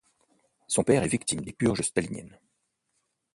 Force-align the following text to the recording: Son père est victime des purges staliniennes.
Son 0.67 0.83
père 0.83 1.03
est 1.03 1.07
victime 1.07 1.41
des 1.41 1.53
purges 1.53 1.83
staliniennes. 1.83 2.39